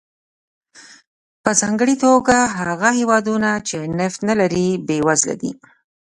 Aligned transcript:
په 1.43 1.51
ځانګړې 1.61 1.95
توګه 2.05 2.37
هغه 2.55 2.89
هېوادونه 2.99 3.49
چې 3.67 3.77
نفت 3.99 4.19
نه 4.29 4.35
لري 4.41 4.67
بېوزله 4.87 5.35
دي. 5.41 5.51